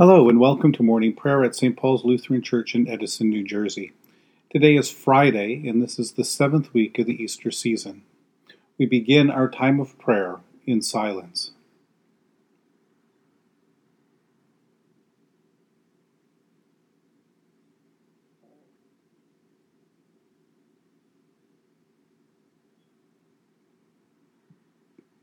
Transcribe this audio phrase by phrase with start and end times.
[0.00, 1.76] Hello, and welcome to morning prayer at St.
[1.76, 3.92] Paul's Lutheran Church in Edison, New Jersey.
[4.50, 8.00] Today is Friday, and this is the seventh week of the Easter season.
[8.78, 11.50] We begin our time of prayer in silence.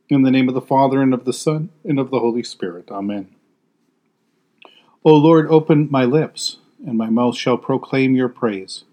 [0.07, 2.91] In the name of the Father, and of the Son, and of the Holy Spirit.
[2.91, 3.36] Amen.
[5.05, 8.83] O Lord, open my lips, and my mouth shall proclaim your praise.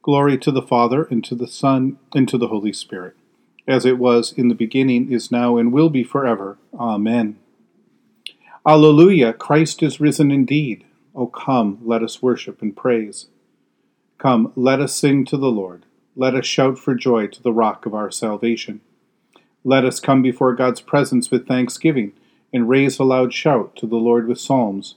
[0.00, 3.16] Glory to the Father, and to the Son, and to the Holy Spirit,
[3.66, 6.58] as it was in the beginning, is now, and will be forever.
[6.74, 7.38] Amen.
[8.66, 10.84] Alleluia, Christ is risen indeed.
[11.14, 13.26] O come, let us worship and praise.
[14.18, 15.84] Come, let us sing to the Lord.
[16.14, 18.80] Let us shout for joy to the rock of our salvation.
[19.64, 22.12] Let us come before God's presence with thanksgiving,
[22.52, 24.96] and raise a loud shout to the Lord with psalms.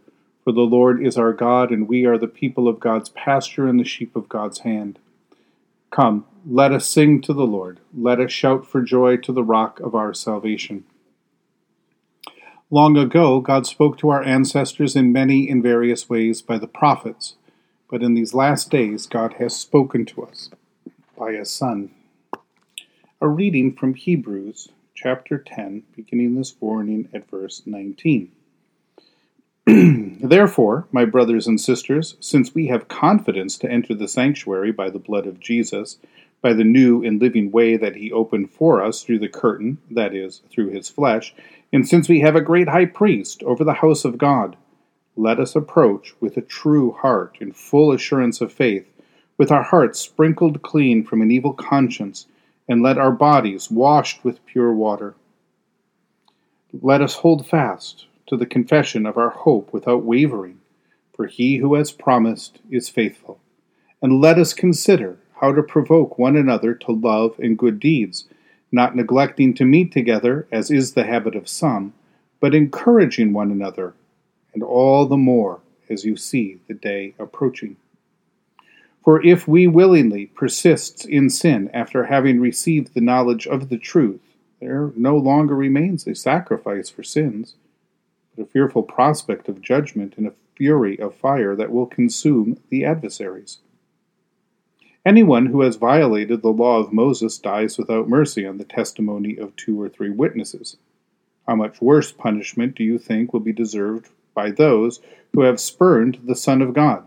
[0.43, 3.79] For the Lord is our God, and we are the people of God's pasture and
[3.79, 4.97] the sheep of God's hand.
[5.91, 7.79] Come, let us sing to the Lord.
[7.95, 10.85] Let us shout for joy to the rock of our salvation.
[12.71, 17.35] Long ago, God spoke to our ancestors in many and various ways by the prophets,
[17.89, 20.49] but in these last days, God has spoken to us
[21.17, 21.91] by His Son.
[23.19, 28.31] A reading from Hebrews chapter 10, beginning this morning at verse 19.
[29.67, 34.97] Therefore, my brothers and sisters, since we have confidence to enter the sanctuary by the
[34.97, 35.99] blood of Jesus,
[36.41, 40.15] by the new and living way that he opened for us through the curtain, that
[40.15, 41.35] is, through his flesh,
[41.71, 44.57] and since we have a great high priest over the house of God,
[45.15, 48.87] let us approach with a true heart in full assurance of faith,
[49.37, 52.25] with our hearts sprinkled clean from an evil conscience
[52.67, 55.13] and let our bodies washed with pure water.
[56.73, 60.57] Let us hold fast to the confession of our hope without wavering,
[61.13, 63.41] for he who has promised is faithful.
[64.01, 68.29] And let us consider how to provoke one another to love and good deeds,
[68.71, 71.93] not neglecting to meet together, as is the habit of some,
[72.39, 73.95] but encouraging one another,
[74.53, 75.59] and all the more
[75.89, 77.75] as you see the day approaching.
[79.03, 84.21] For if we willingly persist in sin after having received the knowledge of the truth,
[84.61, 87.55] there no longer remains a sacrifice for sins,
[88.41, 93.59] a fearful prospect of judgment and a fury of fire that will consume the adversaries.
[95.05, 99.55] Anyone who has violated the law of Moses dies without mercy on the testimony of
[99.55, 100.77] two or three witnesses.
[101.47, 104.99] How much worse punishment do you think will be deserved by those
[105.33, 107.03] who have spurned the Son of God?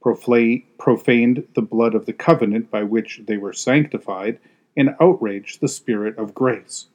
[0.00, 4.38] profaned the blood of the covenant by which they were sanctified,
[4.76, 6.86] and outraged the Spirit of grace.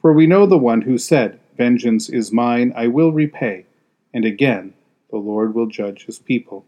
[0.00, 3.66] For we know the one who said, Vengeance is mine, I will repay,
[4.12, 4.74] and again
[5.10, 6.64] the Lord will judge his people.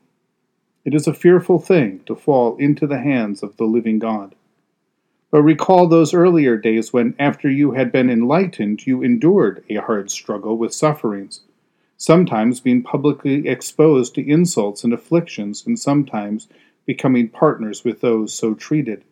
[0.85, 4.35] It is a fearful thing to fall into the hands of the living God.
[5.31, 10.11] But recall those earlier days when, after you had been enlightened, you endured a hard
[10.11, 11.41] struggle with sufferings
[11.97, 16.49] sometimes being publicly exposed to insults and afflictions, and sometimes
[16.85, 19.03] becoming partners with those so treated.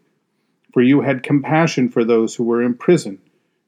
[0.73, 3.19] For you had compassion for those who were in prison,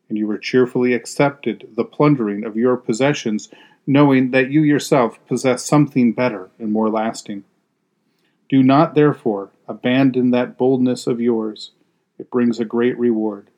[0.09, 3.49] and you were cheerfully accepted the plundering of your possessions,
[3.87, 7.45] knowing that you yourself possess something better and more lasting.
[8.49, 11.73] Do not, therefore, abandon that boldness of yours.
[12.19, 13.49] It brings a great reward.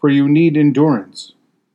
[0.00, 1.32] For you need endurance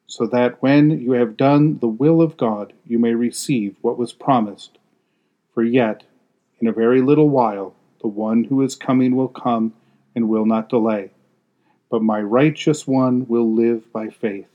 [0.09, 4.11] so that when you have done the will of God, you may receive what was
[4.11, 4.79] promised.
[5.53, 6.03] For yet,
[6.59, 9.73] in a very little while, the one who is coming will come
[10.15, 11.11] and will not delay.
[11.89, 14.47] But my righteous one will live by faith.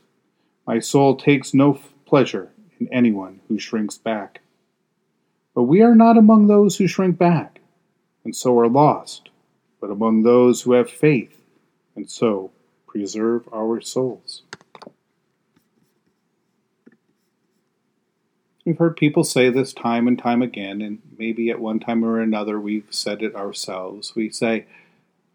[0.66, 4.40] My soul takes no pleasure in anyone who shrinks back.
[5.54, 7.60] But we are not among those who shrink back,
[8.24, 9.28] and so are lost,
[9.80, 11.40] but among those who have faith,
[11.94, 12.50] and so
[12.86, 14.42] preserve our souls.
[18.64, 22.20] We've heard people say this time and time again, and maybe at one time or
[22.20, 24.14] another we've said it ourselves.
[24.16, 24.64] We say,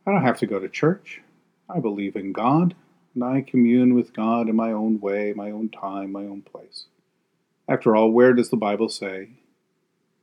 [0.06, 1.22] I don't have to go to church.
[1.70, 2.76] I believe in God,
[3.14, 6.86] and I commune with God in my own way, my own time, my own place.
[7.68, 9.30] After all, where does the Bible say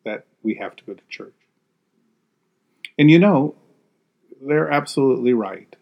[0.07, 1.35] that we have to go to church.
[2.99, 3.57] And you know,
[4.41, 5.77] they're absolutely right.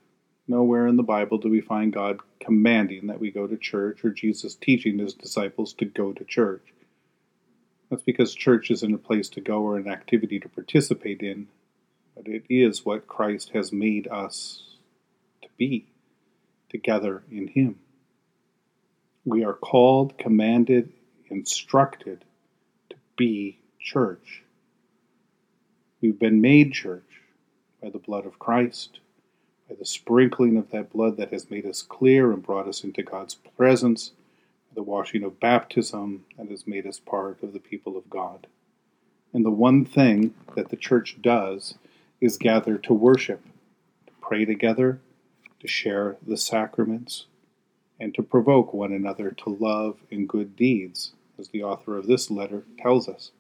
[0.49, 4.11] Nowhere in the Bible do we find God commanding that we go to church or
[4.11, 6.72] Jesus teaching his disciples to go to church.
[7.90, 11.49] That's because church isn't a place to go or an activity to participate in,
[12.16, 14.74] but it is what Christ has made us
[15.44, 15.87] to be
[16.69, 17.79] together in Him.
[19.25, 20.93] We are called, commanded,
[21.31, 22.25] instructed
[22.91, 24.43] to be church.
[26.00, 27.20] We've been made church
[27.82, 28.99] by the blood of Christ,
[29.69, 33.02] by the sprinkling of that blood that has made us clear and brought us into
[33.02, 34.12] God's presence,
[34.75, 38.47] the washing of baptism that has made us part of the people of God.
[39.32, 41.75] And the one thing that the church does
[42.20, 43.43] is gather to worship,
[44.06, 45.00] to pray together,
[45.64, 47.25] to share the sacraments,
[47.99, 52.31] and to provoke one another to love and good deeds, as the author of this
[52.31, 53.31] letter tells us,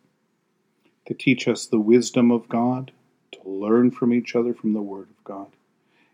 [1.04, 2.92] to teach us the wisdom of God,
[3.30, 5.48] to learn from each other from the Word of God.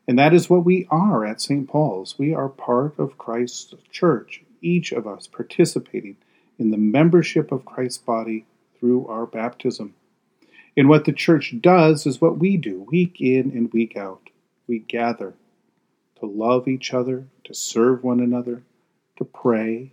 [0.09, 1.69] And that is what we are at St.
[1.69, 2.19] Paul's.
[2.19, 6.17] We are part of Christ's church, each of us participating
[6.59, 8.47] in the membership of Christ's body
[8.81, 9.95] through our baptism.
[10.77, 14.31] And what the church does is what we do week in and week out.
[14.67, 15.35] We gather
[16.21, 18.63] to love each other, to serve one another,
[19.17, 19.93] to pray,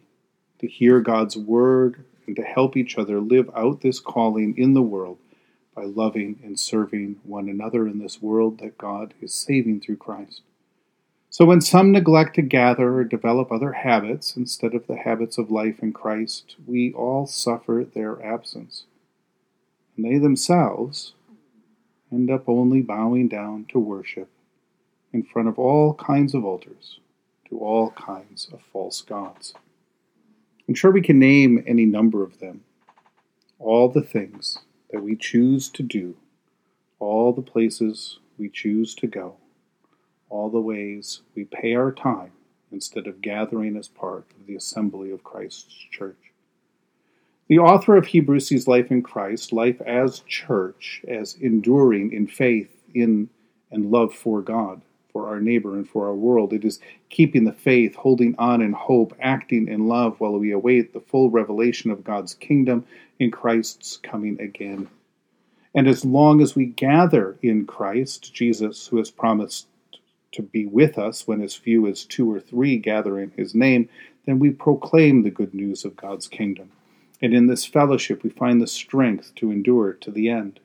[0.60, 4.82] to hear God's word, and to help each other live out this calling in the
[4.82, 5.18] world
[5.76, 10.42] by loving and serving one another in this world that God is saving through Christ.
[11.30, 15.52] So, when some neglect to gather or develop other habits instead of the habits of
[15.52, 18.86] life in Christ, we all suffer their absence.
[19.96, 21.14] And they themselves
[22.12, 24.30] end up only bowing down to worship
[25.18, 27.00] in front of all kinds of altars
[27.50, 29.56] to all kinds of false gods.
[30.68, 32.64] I'm sure we can name any number of them.
[33.58, 34.60] All the things
[34.92, 36.16] that we choose to do,
[37.00, 39.38] all the places we choose to go,
[40.30, 42.34] all the ways we pay our time
[42.72, 46.32] instead of gathering as part of the assembly of Christ's church.
[47.48, 52.70] The author of Hebrews sees life in Christ, life as church, as enduring in faith
[52.94, 53.30] in
[53.72, 54.82] and love for God
[55.18, 56.54] for our neighbor and for our world.
[56.54, 56.80] It is
[57.10, 61.32] keeping the faith, holding on in hope, acting in love while we await the full
[61.32, 62.86] revelation of God's kingdom
[63.18, 64.88] in Christ's coming again.
[65.74, 69.66] And as long as we gather in Christ, Jesus, who has promised
[70.34, 73.90] to be with us when as few as two or three gather in his name,
[74.28, 76.70] then we proclaim the good news of God's kingdom.
[77.24, 80.60] And in this fellowship, we find the strength to endure to the end.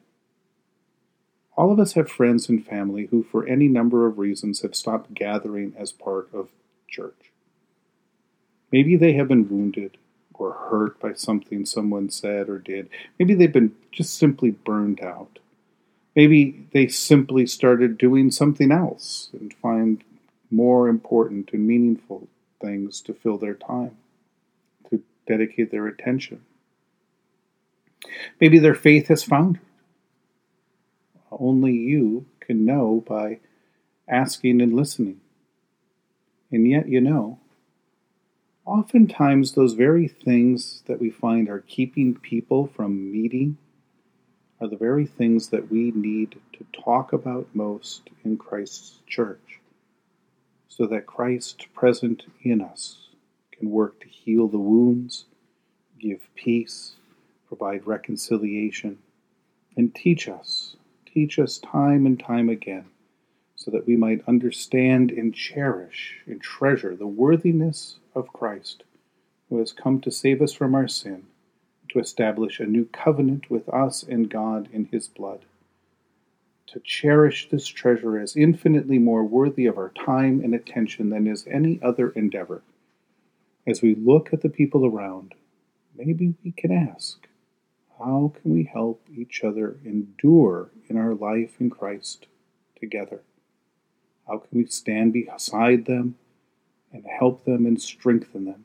[1.56, 5.14] All of us have friends and family who, for any number of reasons, have stopped
[5.14, 6.48] gathering as part of
[6.88, 7.30] church.
[8.70, 9.98] Maybe they have been wounded
[10.34, 12.88] or hurt by something someone said or did.
[13.18, 15.38] Maybe they've been just simply burned out.
[16.16, 20.02] Maybe they simply started doing something else and find
[20.50, 22.28] more important and meaningful
[22.60, 23.96] things to fill their time,
[24.90, 26.42] to dedicate their attention.
[28.40, 29.62] Maybe their faith has foundered
[31.38, 33.40] only you can know by
[34.08, 35.20] asking and listening.
[36.50, 37.38] And yet, you know,
[38.64, 43.56] oftentimes those very things that we find are keeping people from meeting
[44.60, 49.58] are the very things that we need to talk about most in Christ's church,
[50.68, 53.08] so that Christ present in us
[53.50, 55.24] can work to heal the wounds,
[55.98, 56.92] give peace,
[57.48, 58.98] provide reconciliation,
[59.76, 60.71] and teach us
[61.12, 62.86] teach us time and time again,
[63.56, 68.84] so that we might understand and cherish and treasure the worthiness of Christ,
[69.48, 71.24] who has come to save us from our sin,
[71.90, 75.40] to establish a new covenant with us and God in his blood.
[76.68, 81.46] To cherish this treasure as infinitely more worthy of our time and attention than is
[81.46, 82.62] any other endeavor.
[83.66, 85.34] As we look at the people around,
[85.94, 87.28] maybe we can ask,
[88.04, 92.26] how can we help each other endure in our life in Christ
[92.78, 93.22] together?
[94.26, 96.16] How can we stand beside them
[96.92, 98.64] and help them and strengthen them?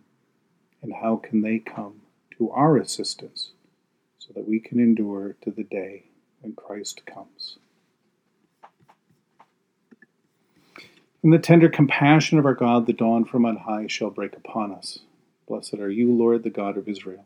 [0.81, 2.01] And how can they come
[2.37, 3.51] to our assistance
[4.17, 6.05] so that we can endure to the day
[6.41, 7.57] when Christ comes?
[11.23, 14.71] In the tender compassion of our God, the dawn from on high shall break upon
[14.71, 14.99] us.
[15.47, 17.25] Blessed are you, Lord, the God of Israel.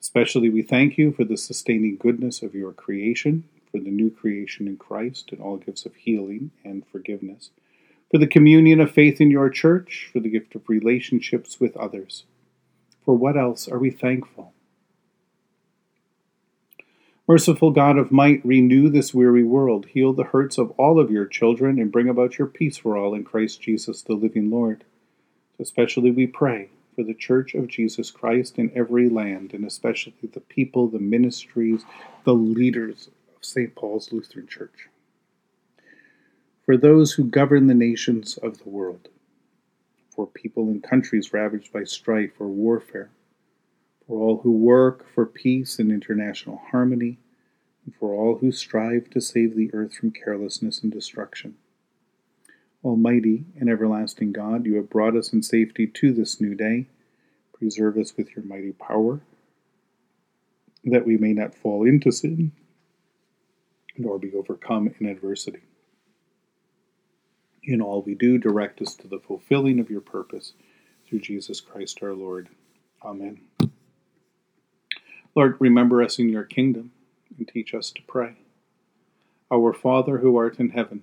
[0.00, 4.66] Especially we thank you for the sustaining goodness of your creation, for the new creation
[4.66, 7.50] in Christ and all gifts of healing and forgiveness,
[8.10, 12.24] for the communion of faith in your church, for the gift of relationships with others.
[13.04, 14.54] For what else are we thankful?
[17.28, 21.26] Merciful God of might, renew this weary world, heal the hurts of all of your
[21.26, 24.82] children, and bring about your peace for all in Christ Jesus, the living Lord.
[25.60, 30.40] Especially we pray for the Church of Jesus Christ in every land, and especially the
[30.40, 31.84] people, the ministries,
[32.24, 33.74] the leaders of St.
[33.74, 34.88] Paul's Lutheran Church.
[36.64, 39.08] For those who govern the nations of the world,
[40.10, 43.10] for people in countries ravaged by strife or warfare,
[44.06, 47.18] for all who work for peace and international harmony,
[47.84, 51.56] and for all who strive to save the earth from carelessness and destruction.
[52.84, 56.86] Almighty and everlasting God, you have brought us in safety to this new day.
[57.52, 59.20] Preserve us with your mighty power,
[60.84, 62.52] that we may not fall into sin,
[63.98, 65.60] nor be overcome in adversity.
[67.62, 70.54] In all we do, direct us to the fulfilling of your purpose
[71.06, 72.48] through Jesus Christ our Lord.
[73.04, 73.42] Amen.
[75.36, 76.92] Lord, remember us in your kingdom
[77.36, 78.36] and teach us to pray.
[79.52, 81.02] Our Father who art in heaven,